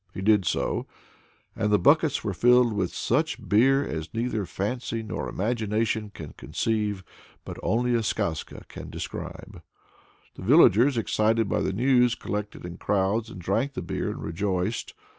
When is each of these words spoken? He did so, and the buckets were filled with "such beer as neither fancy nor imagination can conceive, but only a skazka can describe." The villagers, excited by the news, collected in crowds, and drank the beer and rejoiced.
He 0.15 0.21
did 0.23 0.45
so, 0.45 0.87
and 1.55 1.71
the 1.71 1.77
buckets 1.77 2.23
were 2.23 2.33
filled 2.33 2.73
with 2.73 2.91
"such 2.91 3.47
beer 3.47 3.87
as 3.87 4.11
neither 4.15 4.47
fancy 4.47 5.03
nor 5.03 5.29
imagination 5.29 6.09
can 6.09 6.33
conceive, 6.33 7.03
but 7.45 7.59
only 7.61 7.93
a 7.93 8.01
skazka 8.01 8.63
can 8.67 8.89
describe." 8.89 9.61
The 10.33 10.41
villagers, 10.41 10.97
excited 10.97 11.47
by 11.47 11.59
the 11.61 11.71
news, 11.71 12.15
collected 12.15 12.65
in 12.65 12.77
crowds, 12.77 13.29
and 13.29 13.39
drank 13.39 13.73
the 13.75 13.83
beer 13.83 14.09
and 14.09 14.23
rejoiced. 14.23 14.95